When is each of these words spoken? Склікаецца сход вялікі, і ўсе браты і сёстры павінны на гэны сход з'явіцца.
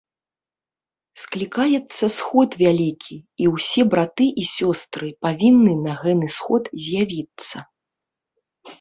Склікаецца 1.25 2.05
сход 2.17 2.49
вялікі, 2.63 3.15
і 3.45 3.51
ўсе 3.53 3.81
браты 3.93 4.27
і 4.31 4.43
сёстры 4.57 5.07
павінны 5.29 5.73
на 5.87 5.93
гэны 6.03 6.27
сход 6.41 6.63
з'явіцца. 6.83 7.57